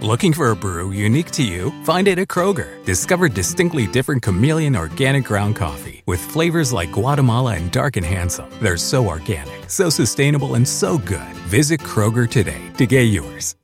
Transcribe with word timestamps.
Looking 0.00 0.32
for 0.32 0.52
a 0.52 0.54
brew 0.54 0.92
unique 0.92 1.32
to 1.32 1.42
you? 1.42 1.72
Find 1.82 2.06
it 2.06 2.20
at 2.20 2.28
Kroger. 2.28 2.84
Discover 2.84 3.30
distinctly 3.30 3.88
different 3.88 4.22
chameleon 4.22 4.76
organic 4.76 5.24
ground 5.24 5.56
coffee 5.56 6.04
with 6.06 6.20
flavors 6.20 6.72
like 6.72 6.92
Guatemala 6.92 7.56
and 7.56 7.68
Dark 7.72 7.96
and 7.96 8.06
Handsome. 8.06 8.48
They're 8.62 8.76
so 8.76 9.08
organic, 9.08 9.68
so 9.68 9.90
sustainable, 9.90 10.54
and 10.54 10.64
so 10.64 10.98
good. 10.98 11.34
Visit 11.48 11.80
Kroger 11.80 12.30
today 12.30 12.70
to 12.76 12.86
get 12.86 13.10
yours. 13.10 13.56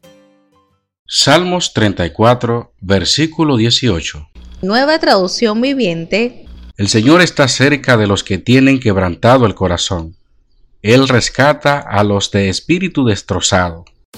Salmos 1.07 1.73
34, 1.73 2.73
versículo 2.81 3.57
18. 3.57 4.27
Nueva 4.63 4.99
traducción 4.99 5.61
viviente. 5.61 6.47
El 6.77 6.89
Señor 6.89 7.21
está 7.21 7.47
cerca 7.47 7.97
de 7.97 8.09
los 8.09 8.25
que 8.25 8.39
tienen 8.39 8.81
quebrantado 8.81 9.47
el 9.47 9.55
corazón. 9.55 10.17
Él 10.83 11.07
rescata 11.07 11.79
a 11.79 12.03
los 12.03 12.33
de 12.33 12.49
espíritu 12.49 13.05
destrozado. 13.05 13.85